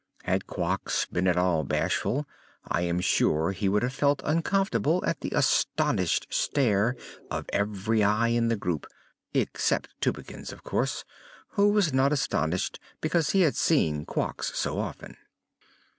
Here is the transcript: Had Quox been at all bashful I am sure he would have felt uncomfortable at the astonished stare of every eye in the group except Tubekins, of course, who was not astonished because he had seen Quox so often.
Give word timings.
Had 0.23 0.47
Quox 0.47 1.05
been 1.11 1.27
at 1.27 1.37
all 1.37 1.63
bashful 1.63 2.25
I 2.67 2.81
am 2.81 3.01
sure 3.01 3.51
he 3.51 3.69
would 3.69 3.83
have 3.83 3.93
felt 3.93 4.23
uncomfortable 4.25 5.03
at 5.05 5.19
the 5.21 5.29
astonished 5.35 6.25
stare 6.31 6.95
of 7.29 7.45
every 7.53 8.03
eye 8.03 8.29
in 8.29 8.47
the 8.47 8.55
group 8.55 8.87
except 9.35 9.89
Tubekins, 10.01 10.51
of 10.51 10.63
course, 10.63 11.05
who 11.49 11.69
was 11.69 11.93
not 11.93 12.11
astonished 12.11 12.79
because 12.99 13.29
he 13.29 13.41
had 13.41 13.55
seen 13.55 14.07
Quox 14.07 14.45
so 14.55 14.79
often. 14.79 15.17